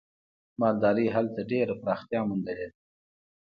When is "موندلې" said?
2.29-2.65